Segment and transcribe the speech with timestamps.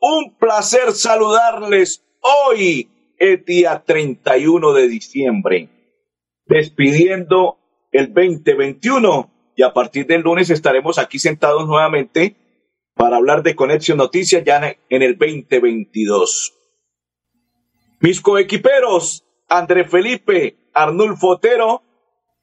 [0.00, 5.68] Un placer saludarles hoy, el día 31 de diciembre
[6.48, 7.58] despidiendo
[7.92, 12.36] el 2021 y a partir del lunes estaremos aquí sentados nuevamente
[12.94, 16.54] para hablar de Conexión Noticias ya en el 2022.
[18.00, 21.82] Mis coequiperos, André Felipe, Arnulfo Otero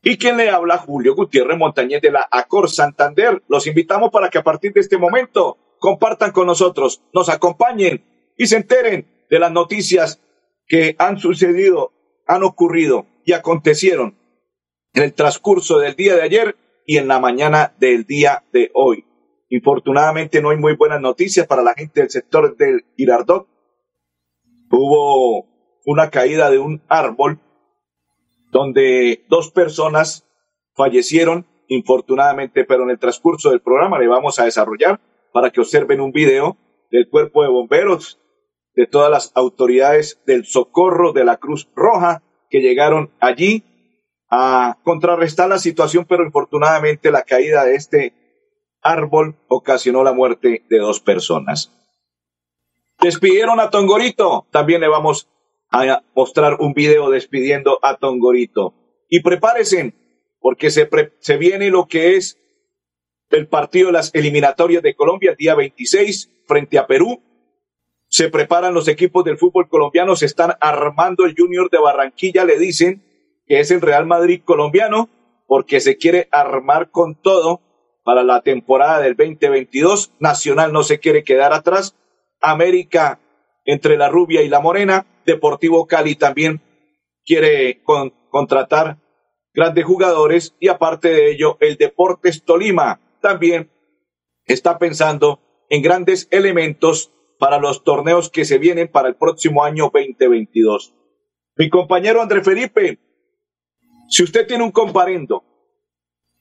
[0.01, 3.41] y quien le habla, Julio Gutiérrez Montañez de la Acor Santander.
[3.47, 8.03] Los invitamos para que a partir de este momento compartan con nosotros, nos acompañen
[8.37, 10.21] y se enteren de las noticias
[10.67, 11.91] que han sucedido,
[12.27, 14.17] han ocurrido y acontecieron
[14.93, 19.05] en el transcurso del día de ayer y en la mañana del día de hoy.
[19.49, 23.47] Infortunadamente no hay muy buenas noticias para la gente del sector del Girardot.
[24.71, 25.47] Hubo
[25.85, 27.39] una caída de un árbol
[28.51, 30.25] donde dos personas
[30.75, 34.99] fallecieron, infortunadamente, pero en el transcurso del programa le vamos a desarrollar
[35.35, 36.55] para que observen un video
[36.89, 38.21] del cuerpo de bomberos,
[38.73, 43.65] de todas las autoridades del socorro de la Cruz Roja que llegaron allí
[44.29, 48.13] a contrarrestar la situación, pero infortunadamente la caída de este
[48.81, 51.69] árbol ocasionó la muerte de dos personas.
[53.01, 55.27] Despidieron a Tongorito, también le vamos
[55.69, 58.73] a mostrar un video despidiendo a Tongorito.
[59.09, 59.95] Y prepárense,
[60.39, 62.39] porque se, se viene lo que es
[63.29, 67.21] el partido de las eliminatorias de Colombia el día 26 frente a Perú
[68.07, 72.57] se preparan los equipos del fútbol colombiano, se están armando el Junior de Barranquilla, le
[72.57, 73.03] dicen
[73.45, 75.09] que es el Real Madrid colombiano,
[75.47, 77.61] porque se quiere armar con todo
[78.05, 80.13] para la temporada del 2022.
[80.19, 81.95] Nacional no se quiere quedar atrás.
[82.39, 83.19] América
[83.65, 85.05] entre la rubia y la morena.
[85.25, 86.61] Deportivo Cali también
[87.25, 87.81] quiere
[88.29, 88.97] contratar
[89.53, 93.71] grandes jugadores y aparte de ello, el Deportes Tolima también
[94.45, 99.89] está pensando en grandes elementos para los torneos que se vienen para el próximo año
[99.91, 100.93] 2022.
[101.55, 102.99] Mi compañero André Felipe,
[104.09, 105.43] si usted tiene un comparendo,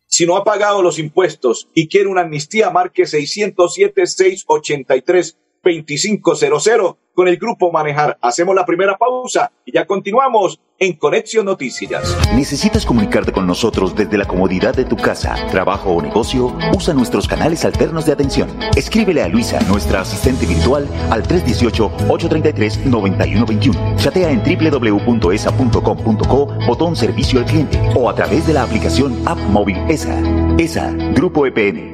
[0.04, 7.28] si no ha pagado los impuestos y quiere una amnistía, marque 607 683 2500 con
[7.28, 8.18] el grupo Manejar.
[8.20, 12.14] Hacemos la primera pausa y ya continuamos en Conexión Noticias.
[12.34, 16.54] ¿Necesitas comunicarte con nosotros desde la comodidad de tu casa, trabajo o negocio?
[16.76, 18.50] Usa nuestros canales alternos de atención.
[18.76, 23.96] Escríbele a Luisa, nuestra asistente virtual, al 318-833-9121.
[23.96, 29.78] Chatea en www.esa.com.co, botón servicio al cliente o a través de la aplicación App Móvil
[29.88, 30.18] ESA.
[30.58, 31.93] ESA, Grupo EPN.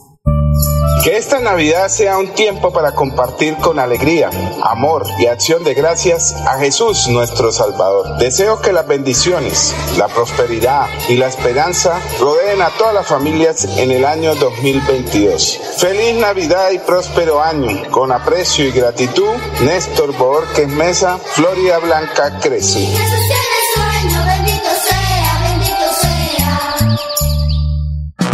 [1.03, 4.29] Que esta Navidad sea un tiempo para compartir con alegría,
[4.61, 8.17] amor y acción de gracias a Jesús nuestro Salvador.
[8.19, 13.89] Deseo que las bendiciones, la prosperidad y la esperanza rodeen a todas las familias en
[13.89, 15.59] el año 2022.
[15.77, 17.89] Feliz Navidad y próspero año.
[17.89, 22.87] Con aprecio y gratitud, Néstor Borges Mesa, Floria Blanca Crece.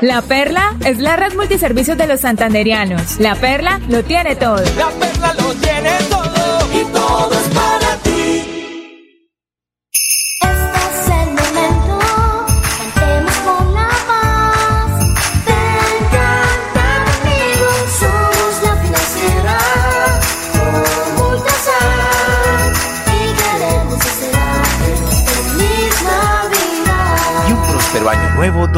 [0.00, 3.18] La Perla es la red multiservicios de los santanderianos.
[3.18, 4.62] La Perla lo tiene todo.
[4.76, 6.27] La Perla lo tiene todo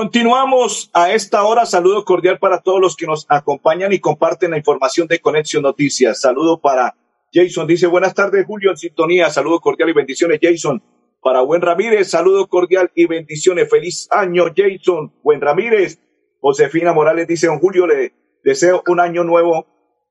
[0.00, 1.66] Continuamos a esta hora.
[1.66, 6.22] Saludo cordial para todos los que nos acompañan y comparten la información de Conexión Noticias.
[6.22, 6.96] Saludo para
[7.30, 7.66] Jason.
[7.66, 9.28] Dice buenas tardes, Julio, en sintonía.
[9.28, 10.82] Saludo cordial y bendiciones, Jason.
[11.20, 13.68] Para Buen Ramírez, saludo cordial y bendiciones.
[13.68, 15.12] Feliz año, Jason.
[15.22, 16.00] Buen Ramírez.
[16.40, 19.66] Josefina Morales dice, don Julio, le deseo un año nuevo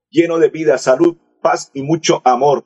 [0.08, 2.64] lleno de vida, salud, paz y mucho amor.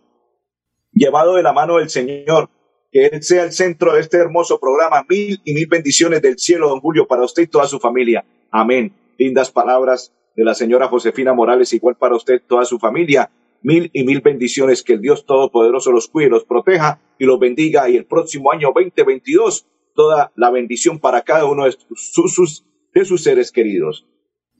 [0.93, 2.51] Llevado de la mano del Señor
[2.95, 5.05] que Él sea el centro de este hermoso programa.
[5.09, 8.25] Mil y mil bendiciones del cielo, don Julio, para usted y toda su familia.
[8.53, 8.95] Amén.
[9.19, 13.33] Lindas palabras de la señora Josefina Morales, igual para usted, toda su familia.
[13.63, 17.89] Mil y mil bendiciones, que el Dios Todopoderoso los cuide, los proteja y los bendiga.
[17.91, 19.67] Y el próximo año 2022,
[19.97, 22.65] toda la bendición para cada uno de sus,
[22.95, 24.07] de sus seres queridos.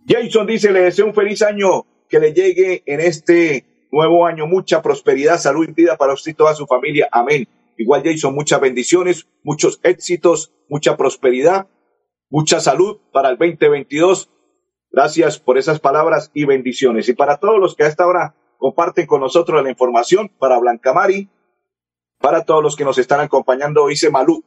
[0.09, 4.83] Jason dice, le deseo un feliz año, que le llegue en este nuevo año mucha
[4.83, 7.09] prosperidad, salud y vida para usted y toda su familia.
[7.13, 7.47] Amén.
[7.77, 11.69] Igual Jason, muchas bendiciones, muchos éxitos, mucha prosperidad,
[12.31, 14.31] mucha salud para el 2022.
[14.91, 17.09] Gracias por esas palabras y bendiciones.
[17.09, 20.93] Y para todos los que a esta hora comparten con nosotros la información, para Blanca
[20.93, 21.29] Mari,
[22.21, 24.45] para todos los que nos están acompañando, dice Malú.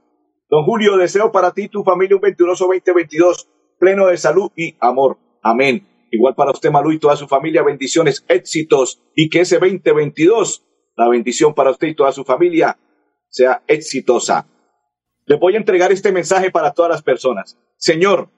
[0.49, 4.75] Don Julio, deseo para ti y tu familia un venturoso 2022 pleno de salud y
[4.79, 5.17] amor.
[5.41, 5.87] Amén.
[6.11, 10.63] Igual para usted, Malú, y toda su familia, bendiciones, éxitos, y que ese 2022,
[10.95, 12.77] la bendición para usted y toda su familia,
[13.29, 14.47] sea exitosa.
[15.25, 17.57] Le voy a entregar este mensaje para todas las personas.
[17.77, 18.29] Señor,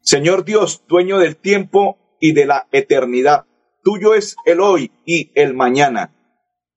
[0.00, 3.46] Señor Dios, dueño del tiempo y de la eternidad,
[3.84, 6.14] tuyo es el hoy y el mañana,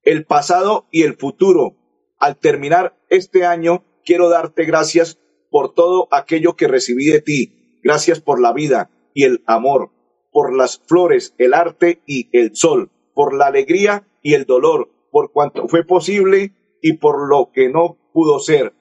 [0.03, 1.75] el pasado y el futuro.
[2.19, 5.19] Al terminar este año, quiero darte gracias
[5.49, 7.79] por todo aquello que recibí de ti.
[7.83, 9.91] Gracias por la vida y el amor,
[10.31, 15.31] por las flores, el arte y el sol, por la alegría y el dolor, por
[15.31, 18.73] cuanto fue posible y por lo que no pudo ser.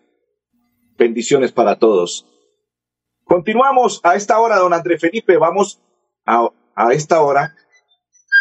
[0.97, 2.27] Bendiciones para todos.
[3.25, 5.37] Continuamos a esta hora, don André Felipe.
[5.39, 5.83] Vamos
[6.27, 7.57] a, a esta hora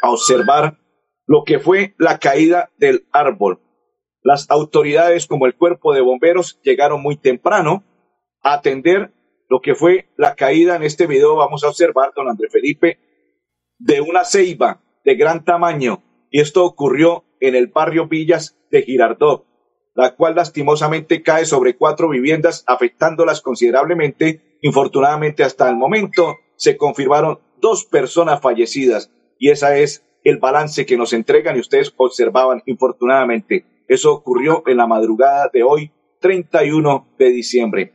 [0.02, 0.78] a observar
[1.26, 3.62] lo que fue la caída del árbol.
[4.22, 7.84] Las autoridades como el cuerpo de bomberos llegaron muy temprano
[8.42, 9.14] a atender
[9.50, 11.36] lo que fue la caída en este video.
[11.36, 13.00] Vamos a observar, don André Felipe,
[13.78, 16.04] de una ceiba de gran tamaño.
[16.30, 19.46] Y esto ocurrió en el barrio Villas de Girardot
[19.96, 24.58] la cual lastimosamente cae sobre cuatro viviendas, afectándolas considerablemente.
[24.62, 30.98] Infortunadamente, hasta el momento se confirmaron dos personas fallecidas y ese es el balance que
[30.98, 33.66] nos entregan y ustedes observaban, infortunadamente.
[33.88, 37.94] Eso ocurrió en la madrugada de hoy, 31 de diciembre.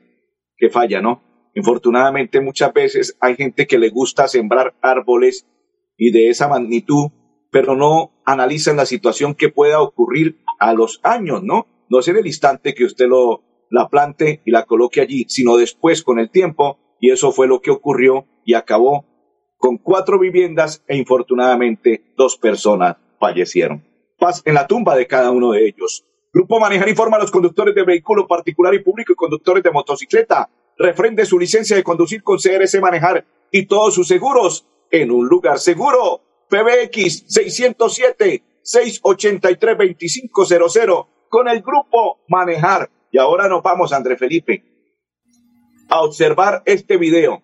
[0.56, 1.22] Que falla, ¿no?
[1.54, 5.48] Infortunadamente, muchas veces hay gente que le gusta sembrar árboles
[5.96, 7.10] y de esa magnitud,
[7.50, 11.66] pero no analizan la situación que pueda ocurrir a los años, ¿no?
[11.88, 15.56] no es en el instante que usted lo, la plante y la coloque allí, sino
[15.56, 19.04] después con el tiempo, y eso fue lo que ocurrió y acabó
[19.56, 23.84] con cuatro viviendas e infortunadamente dos personas fallecieron.
[24.18, 26.04] Paz en la tumba de cada uno de ellos.
[26.32, 30.50] Grupo Manejar informa a los conductores de vehículo particular y público y conductores de motocicleta.
[30.76, 35.58] Refrende su licencia de conducir con CRS Manejar y todos sus seguros en un lugar
[35.58, 36.20] seguro.
[36.48, 42.90] PBX 607 683 2500 con el grupo Manejar.
[43.10, 44.62] Y ahora nos vamos, André Felipe,
[45.88, 47.42] a observar este video,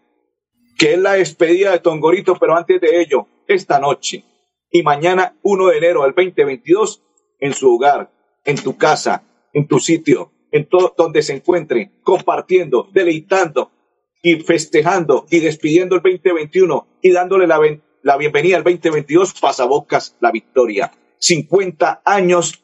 [0.79, 4.25] que es la despedida de Tongorito, pero antes de ello, esta noche
[4.71, 7.03] y mañana 1 de enero del 2022,
[7.41, 8.11] en su hogar,
[8.45, 13.71] en tu casa, en tu sitio, en todo donde se encuentre, compartiendo, deleitando
[14.23, 17.61] y festejando y despidiendo el 2021 y dándole la,
[18.05, 20.93] la bienvenida al 2022, pasabocas la victoria.
[21.19, 22.63] 50 años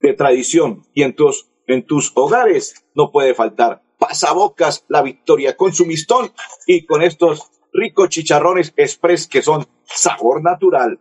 [0.00, 5.72] de tradición y en tus, en tus hogares no puede faltar pasabocas la victoria con
[5.72, 6.32] su mistón
[6.66, 10.98] y con estos ricos chicharrones express que son sabor natural.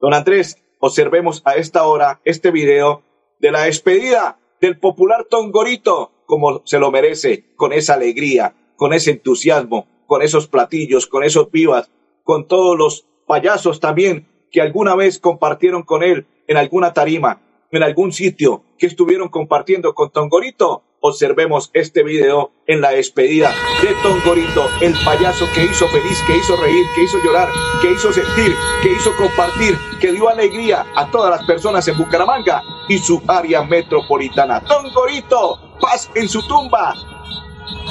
[0.00, 3.02] Don Andrés, observemos a esta hora este video
[3.38, 9.12] de la despedida del popular Tongorito, como se lo merece, con esa alegría, con ese
[9.12, 11.90] entusiasmo, con esos platillos, con esos vivas,
[12.24, 17.40] con todos los payasos también que alguna vez compartieron con él en alguna tarima,
[17.70, 20.82] en algún sitio que estuvieron compartiendo con Tongorito.
[21.00, 23.52] Observemos este video en la despedida
[23.82, 27.48] de Tongorito, el payaso que hizo feliz, que hizo reír, que hizo llorar,
[27.82, 32.62] que hizo sentir, que hizo compartir, que dio alegría a todas las personas en Bucaramanga
[32.88, 34.60] y su área metropolitana.
[34.64, 36.94] Tongorito, paz en su tumba.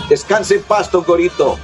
[0.10, 1.60] Descanse en paz, Tongorito.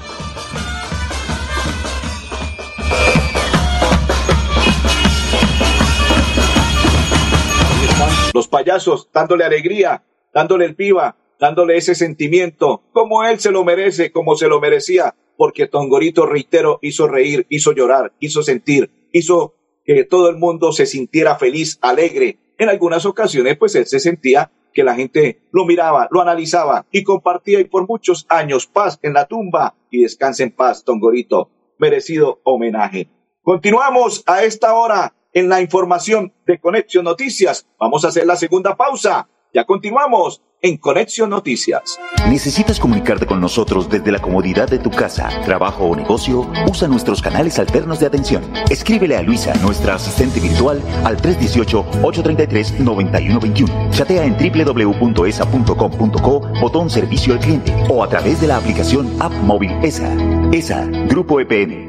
[8.33, 14.11] Los payasos dándole alegría, dándole el piba, dándole ese sentimiento, como él se lo merece,
[14.11, 19.55] como se lo merecía, porque Tongorito, reitero, hizo reír, hizo llorar, hizo sentir, hizo
[19.85, 22.37] que todo el mundo se sintiera feliz, alegre.
[22.57, 27.03] En algunas ocasiones, pues él se sentía que la gente lo miraba, lo analizaba y
[27.03, 31.49] compartía y por muchos años paz en la tumba y descanse en paz, Tongorito.
[31.77, 33.07] Merecido homenaje.
[33.41, 37.67] Continuamos a esta hora en la información de Conexión Noticias.
[37.79, 39.27] Vamos a hacer la segunda pausa.
[39.53, 41.97] Ya continuamos en Conexión Noticias.
[42.29, 46.45] ¿Necesitas comunicarte con nosotros desde la comodidad de tu casa, trabajo o negocio?
[46.69, 48.43] Usa nuestros canales alternos de atención.
[48.69, 53.91] Escríbele a Luisa, nuestra asistente virtual, al 318-833-9121.
[53.91, 59.71] Chatea en www.esa.com.co, botón servicio al cliente o a través de la aplicación App Móvil
[59.81, 60.13] ESA.
[60.51, 61.88] ESA, Grupo EPN,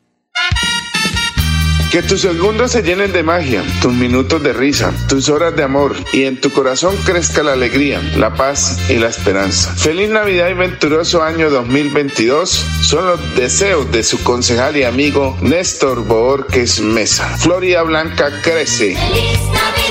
[1.91, 5.93] Que tus segundos se llenen de magia, tus minutos de risa, tus horas de amor
[6.13, 9.75] y en tu corazón crezca la alegría, la paz y la esperanza.
[9.75, 12.49] Feliz Navidad y venturoso año 2022
[12.83, 17.37] son los deseos de su concejal y amigo Néstor Boorques Mesa.
[17.37, 18.95] Florida Blanca crece.
[18.95, 19.90] Feliz Navidad,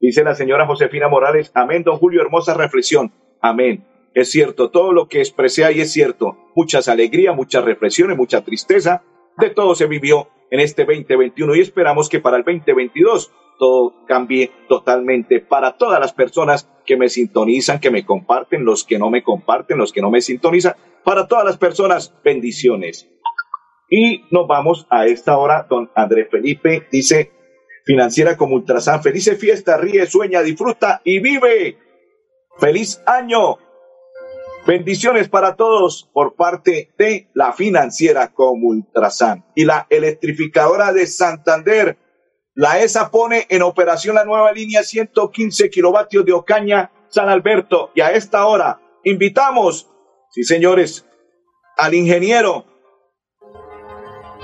[0.00, 3.12] Dice la señora Josefina Morales, amén, don Julio, hermosa reflexión.
[3.40, 3.84] Amén.
[4.14, 6.36] Es cierto, todo lo que expresé ahí es cierto.
[6.54, 9.02] Muchas alegrías, muchas reflexiones, mucha tristeza,
[9.36, 14.50] de todo se vivió en este 2021 y esperamos que para el 2022 todo cambie
[14.68, 19.22] totalmente para todas las personas que me sintonizan, que me comparten, los que no me
[19.22, 20.74] comparten, los que no me sintonizan,
[21.04, 23.08] para todas las personas, bendiciones.
[23.90, 27.32] Y nos vamos a esta hora, don Andrés Felipe dice,
[27.84, 31.78] financiera como Ultrasan, feliz fiesta, ríe, sueña, disfruta y vive.
[32.58, 33.58] Feliz año.
[34.68, 41.96] Bendiciones para todos por parte de la financiera como Ultrasan y la electrificadora de Santander.
[42.52, 47.92] La ESA pone en operación la nueva línea 115 kilovatios de Ocaña, San Alberto.
[47.94, 49.88] Y a esta hora invitamos,
[50.32, 51.06] sí señores,
[51.78, 52.66] al ingeniero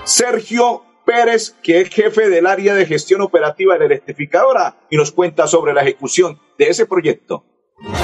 [0.04, 5.12] Sergio Pérez, que es jefe del área de gestión operativa de la electrificadora, y nos
[5.12, 7.44] cuenta sobre la ejecución de ese proyecto.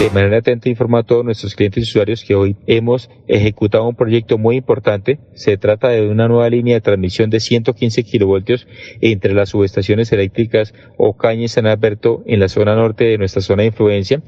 [0.01, 3.95] De manera atenta informa a todos nuestros clientes y usuarios que hoy hemos ejecutado un
[3.95, 5.21] proyecto muy importante.
[5.35, 8.67] Se trata de una nueva línea de transmisión de 115 kilovoltios
[9.01, 13.63] entre las subestaciones eléctricas Ocaña y San Alberto en la zona norte de nuestra zona
[13.63, 14.23] de influencia.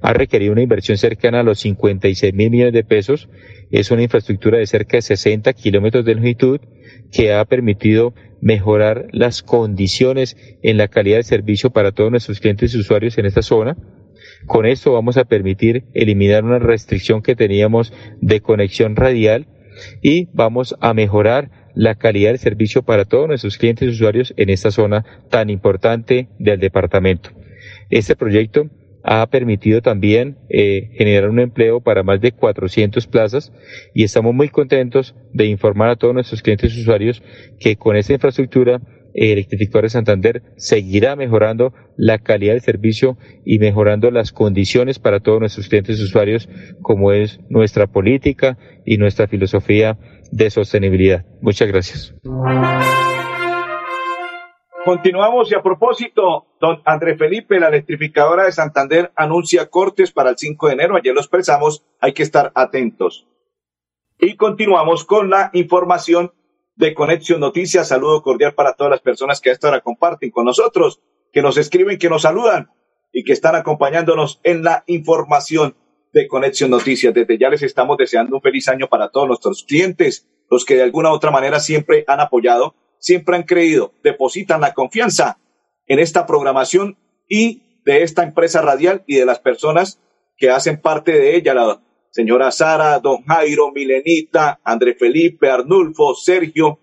[0.00, 3.28] Ha requerido una inversión cercana a los 56 mil millones de pesos.
[3.70, 6.60] Es una infraestructura de cerca de 60 kilómetros de longitud
[7.12, 12.74] que ha permitido mejorar las condiciones en la calidad de servicio para todos nuestros clientes
[12.74, 13.76] y usuarios en esta zona.
[14.46, 19.46] Con esto vamos a permitir eliminar una restricción que teníamos de conexión radial
[20.02, 24.50] y vamos a mejorar la calidad de servicio para todos nuestros clientes y usuarios en
[24.50, 27.30] esta zona tan importante del departamento.
[27.90, 28.68] Este proyecto
[29.04, 33.52] ha permitido también eh, generar un empleo para más de 400 plazas
[33.94, 37.22] y estamos muy contentos de informar a todos nuestros clientes y usuarios
[37.58, 38.80] que con esta infraestructura
[39.18, 45.40] Electrificador de Santander seguirá mejorando la calidad del servicio y mejorando las condiciones para todos
[45.40, 46.48] nuestros clientes y usuarios,
[46.82, 49.98] como es nuestra política y nuestra filosofía
[50.30, 51.26] de sostenibilidad.
[51.40, 52.14] Muchas gracias.
[54.84, 60.38] Continuamos y a propósito, don André Felipe, la electrificadora de Santander, anuncia cortes para el
[60.38, 60.96] 5 de enero.
[60.96, 63.26] Ayer lo expresamos, hay que estar atentos.
[64.18, 66.32] Y continuamos con la información
[66.78, 67.88] de Conexión Noticias.
[67.88, 71.00] Saludo cordial para todas las personas que a esta hora comparten con nosotros,
[71.32, 72.70] que nos escriben, que nos saludan
[73.12, 75.76] y que están acompañándonos en la información
[76.12, 77.12] de Conexión Noticias.
[77.12, 80.84] Desde ya les estamos deseando un feliz año para todos nuestros clientes, los que de
[80.84, 85.38] alguna u otra manera siempre han apoyado, siempre han creído, depositan la confianza
[85.86, 86.96] en esta programación
[87.28, 90.00] y de esta empresa radial y de las personas
[90.36, 91.80] que hacen parte de ella, la
[92.18, 96.80] señora Sara, don Jairo, Milenita, André Felipe, Arnulfo, Sergio,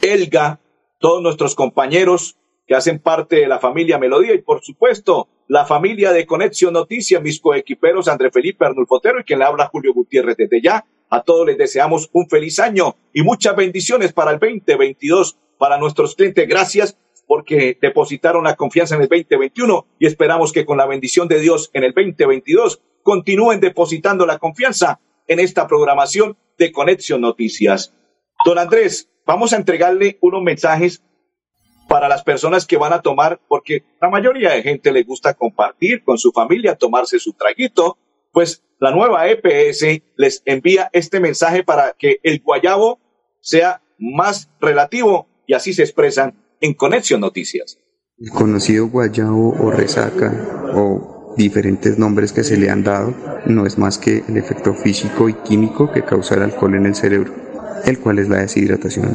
[0.00, 0.60] Elga,
[0.98, 6.10] todos nuestros compañeros que hacen parte de la familia Melodía y por supuesto la familia
[6.12, 10.38] de Conexión Noticias, mis coequiperos André Felipe Arnulfo Otero y quien le habla Julio Gutiérrez
[10.38, 10.86] desde ya.
[11.10, 16.14] A todos les deseamos un feliz año y muchas bendiciones para el 2022 para nuestros
[16.14, 16.48] clientes.
[16.48, 21.40] Gracias porque depositaron la confianza en el 2021 y esperamos que con la bendición de
[21.40, 27.94] Dios en el 2022 continúen depositando la confianza en esta programación de Conexión Noticias.
[28.44, 31.02] Don Andrés, vamos a entregarle unos mensajes
[31.88, 36.02] para las personas que van a tomar, porque la mayoría de gente le gusta compartir
[36.04, 37.98] con su familia, tomarse su traguito,
[38.32, 42.98] pues la nueva EPS les envía este mensaje para que el guayabo
[43.40, 47.78] sea más relativo y así se expresan en Conexión Noticias.
[48.18, 50.32] El conocido guayabo o resaca
[50.74, 53.14] o diferentes nombres que se le han dado
[53.46, 56.94] no es más que el efecto físico y químico que causa el alcohol en el
[56.94, 57.32] cerebro,
[57.84, 59.10] el cual es la deshidratación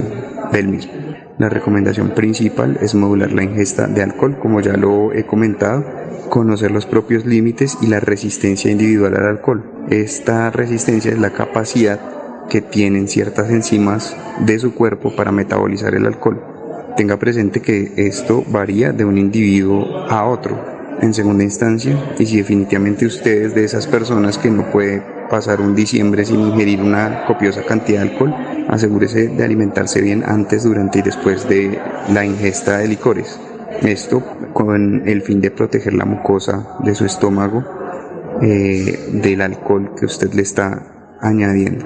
[0.51, 0.93] del mismo.
[1.37, 5.85] La recomendación principal es modular la ingesta de alcohol, como ya lo he comentado,
[6.29, 9.63] conocer los propios límites y la resistencia individual al alcohol.
[9.89, 11.99] Esta resistencia es la capacidad
[12.49, 16.41] que tienen ciertas enzimas de su cuerpo para metabolizar el alcohol.
[16.95, 20.76] Tenga presente que esto varía de un individuo a otro.
[21.01, 25.61] En segunda instancia, y si definitivamente usted es de esas personas que no puede pasar
[25.61, 28.33] un diciembre sin ingerir una copiosa cantidad de alcohol,
[28.67, 31.79] asegúrese de alimentarse bien antes, durante y después de
[32.11, 33.39] la ingesta de licores.
[33.81, 37.63] Esto con el fin de proteger la mucosa de su estómago
[38.41, 40.81] eh, del alcohol que usted le está
[41.21, 41.85] añadiendo.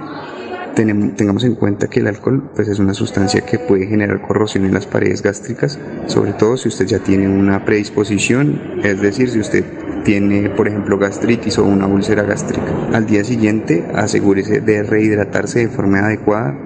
[0.75, 4.65] Tenemos, tengamos en cuenta que el alcohol pues, es una sustancia que puede generar corrosión
[4.65, 9.39] en las paredes gástricas, sobre todo si usted ya tiene una predisposición, es decir, si
[9.39, 9.65] usted
[10.03, 12.73] tiene, por ejemplo, gastritis o una úlcera gástrica.
[12.93, 16.57] Al día siguiente, asegúrese de rehidratarse de forma adecuada,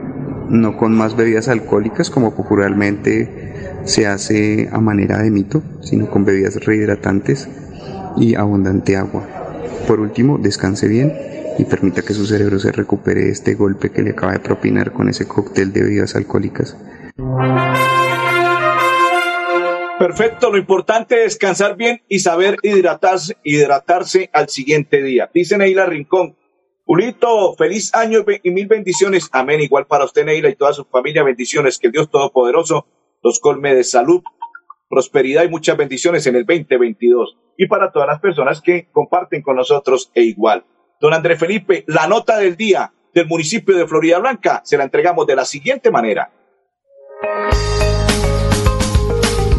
[0.49, 3.53] no con más bebidas alcohólicas como popularmente
[3.85, 7.49] se hace a manera de mito, sino con bebidas rehidratantes
[8.17, 9.23] y abundante agua.
[9.87, 14.01] Por último, descanse bien y permita que su cerebro se recupere de este golpe que
[14.01, 16.77] le acaba de propinar con ese cóctel de bebidas alcohólicas.
[19.97, 25.29] Perfecto, lo importante es descansar bien y saber hidratarse, hidratarse al siguiente día.
[25.33, 26.35] Dice Neila Rincón.
[26.83, 29.29] Julito, feliz año y mil bendiciones.
[29.31, 29.61] Amén.
[29.61, 31.23] Igual para usted, Neila, y toda su familia.
[31.23, 31.79] Bendiciones.
[31.79, 32.85] Que Dios Todopoderoso
[33.23, 34.21] los colme de salud,
[34.87, 37.37] prosperidad y muchas bendiciones en el 2022.
[37.57, 40.65] Y para todas las personas que comparten con nosotros e igual.
[41.05, 45.27] Don Andrés Felipe, la nota del día del municipio de Florida Blanca se la entregamos
[45.27, 46.31] de la siguiente manera.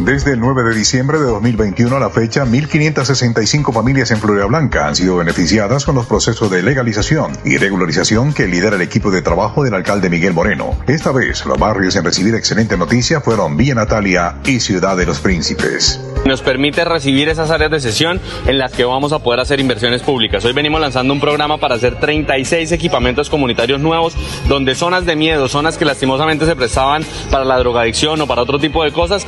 [0.06, 4.86] Desde el 9 de diciembre de 2021 a la fecha, 1.565 familias en Florida Blanca
[4.86, 9.20] han sido beneficiadas con los procesos de legalización y regularización que lidera el equipo de
[9.20, 10.78] trabajo del alcalde Miguel Moreno.
[10.86, 15.18] Esta vez, los barrios en recibir excelente noticia fueron Villa Natalia y Ciudad de los
[15.18, 16.00] Príncipes.
[16.24, 20.02] Nos permite recibir esas áreas de sesión en las que vamos a poder hacer inversiones
[20.02, 20.44] públicas.
[20.44, 24.16] Hoy venimos lanzando un programa para hacer 36 equipamientos comunitarios nuevos,
[24.48, 28.58] donde zonas de miedo, zonas que lastimosamente se prestaban para la drogadicción o para otro
[28.58, 29.24] tipo de cosas,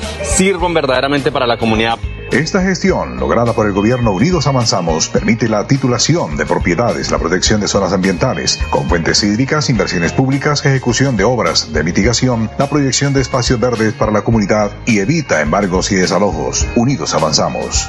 [0.68, 1.98] sirvan verdaderamente para la comunidad.
[2.31, 7.61] Esta gestión, lograda por el gobierno Unidos Avanzamos, permite la titulación de propiedades, la protección
[7.61, 13.14] de zonas ambientales, con fuentes hídricas, inversiones públicas, ejecución de obras de mitigación, la proyección
[13.14, 16.66] de espacios verdes para la comunidad y evita embargos y desalojos.
[16.76, 17.88] Unidos Avanzamos.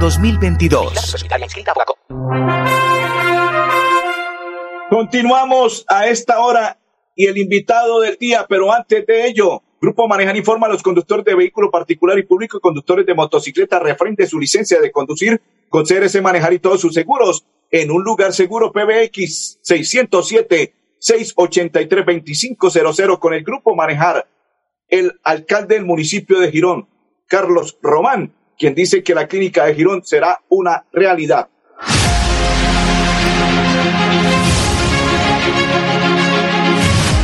[0.00, 1.14] 2022.
[4.88, 6.78] Continuamos a esta hora
[7.14, 11.26] y el invitado del día, pero antes de ello, Grupo Manejar informa a los conductores
[11.26, 15.84] de vehículo particular y público y conductores de motocicleta refrende su licencia de conducir con
[15.84, 23.34] CRC Manejar y todos sus seguros en un lugar seguro PBX 607 683 2500 con
[23.34, 24.26] el Grupo Manejar.
[24.88, 26.88] El alcalde del municipio de Girón,
[27.26, 31.48] Carlos Román, quien dice que la clínica de Girón será una realidad.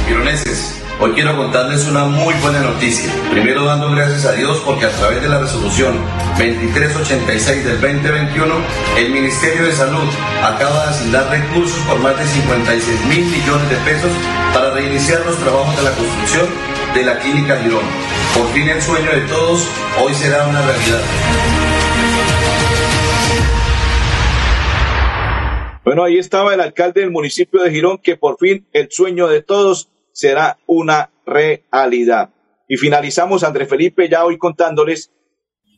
[0.09, 3.13] Gironeses, hoy quiero contarles una muy buena noticia.
[3.31, 5.99] Primero dando gracias a Dios porque a través de la resolución
[6.39, 8.55] 2386 del 2021,
[8.97, 10.09] el Ministerio de Salud
[10.43, 14.13] acaba de asignar recursos por más de 56 mil millones de pesos
[14.55, 17.85] para reiniciar los trabajos de la construcción de la Clínica Girón.
[18.35, 19.69] Por fin el sueño de todos
[20.03, 21.03] hoy será una realidad.
[25.85, 29.43] Bueno, ahí estaba el alcalde del municipio de Girón, que por fin el sueño de
[29.43, 32.31] todos será una realidad.
[32.67, 35.13] Y finalizamos, André Felipe, ya hoy contándoles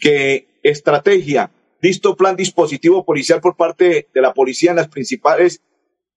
[0.00, 1.50] que estrategia
[1.80, 5.62] Listo plan dispositivo policial por parte de la policía en las principales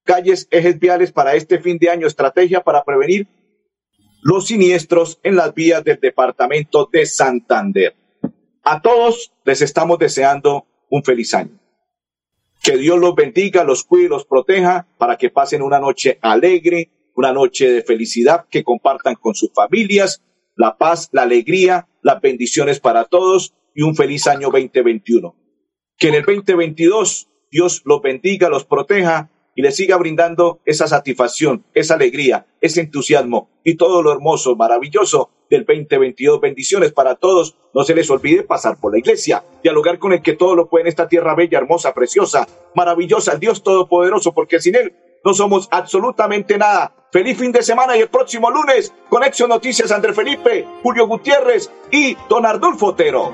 [0.04, 2.08] calles, ejes viales para este fin de año.
[2.08, 3.28] Estrategia para prevenir
[4.22, 7.96] los siniestros en las vías del departamento de Santander.
[8.64, 11.60] A todos les estamos deseando un feliz año.
[12.62, 17.34] Que Dios los bendiga, los cuide, los proteja para que pasen una noche alegre, una
[17.34, 20.22] noche de felicidad, que compartan con sus familias
[20.56, 25.36] la paz, la alegría, las bendiciones para todos y un feliz año 2021.
[25.98, 31.66] Que en el 2022 Dios los bendiga, los proteja y les siga brindando esa satisfacción,
[31.74, 36.40] esa alegría, ese entusiasmo y todo lo hermoso, maravilloso del 2022.
[36.40, 37.58] Bendiciones para todos.
[37.74, 40.84] No se les olvide pasar por la iglesia, dialogar con el que todo lo puede
[40.84, 46.58] en esta tierra bella, hermosa, preciosa, maravillosa, Dios Todopoderoso, porque sin Él no somos absolutamente
[46.58, 46.94] nada.
[47.12, 52.16] Feliz fin de semana y el próximo lunes, Conexión Noticias André Felipe, Julio Gutiérrez y
[52.30, 53.34] Don Ardulfo Otero.